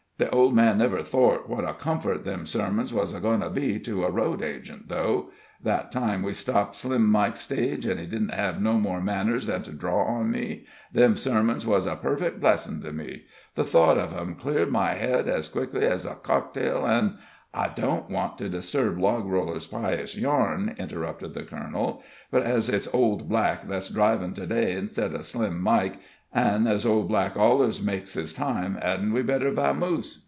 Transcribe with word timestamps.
The 0.17 0.29
old 0.29 0.53
man 0.53 0.77
never 0.77 1.01
thort 1.01 1.49
what 1.49 1.67
a 1.67 1.73
comfort 1.73 2.25
them 2.25 2.45
sermons 2.45 2.93
wus 2.93 3.11
a 3.15 3.19
goin' 3.19 3.39
to 3.39 3.49
be 3.49 3.79
to 3.79 4.03
a 4.03 4.11
road 4.11 4.43
agent, 4.43 4.87
though. 4.87 5.31
That 5.63 5.91
time 5.91 6.21
we 6.21 6.33
stopped 6.33 6.75
Slim 6.75 7.09
Mike's 7.09 7.39
stage, 7.39 7.87
an' 7.87 7.97
he 7.97 8.05
didn't 8.05 8.35
hev 8.35 8.61
no 8.61 8.73
more 8.73 9.01
manners 9.01 9.47
than 9.47 9.63
to 9.63 9.71
draw 9.71 10.03
on 10.03 10.29
me, 10.29 10.67
them 10.93 11.17
sermons 11.17 11.65
wus 11.65 11.87
a 11.87 11.95
perfec' 11.95 12.39
blessin' 12.39 12.83
to 12.83 12.91
me 12.93 13.23
the 13.55 13.63
thought 13.65 13.97
uv 13.97 14.15
'em 14.15 14.35
cleared 14.35 14.69
my 14.69 14.91
head 14.91 15.27
ez 15.27 15.49
quick 15.49 15.73
ez 15.73 16.05
a 16.05 16.13
cocktail. 16.13 16.85
An'" 16.85 17.17
"I 17.65 17.69
don't 17.69 18.11
want 18.11 18.37
to 18.37 18.47
disturb 18.47 18.99
Logroller's 18.99 19.65
pious 19.65 20.15
yarn," 20.15 20.75
interrupted 20.77 21.33
the 21.33 21.41
colonel; 21.41 22.03
"but 22.29 22.43
ez 22.45 22.69
it's 22.69 22.93
Old 22.93 23.27
Black 23.27 23.67
that's 23.67 23.89
drivin' 23.89 24.35
to 24.35 24.45
day 24.45 24.73
instid 24.75 25.15
of 25.15 25.25
Slim 25.25 25.59
Mike, 25.59 25.97
an' 26.33 26.65
ez 26.65 26.85
Old 26.85 27.09
Black 27.09 27.35
ollers 27.35 27.83
makes 27.83 28.13
his 28.13 28.31
time, 28.31 28.75
hedn't 28.75 29.11
we 29.11 29.21
better 29.21 29.51
vamose?" 29.51 30.19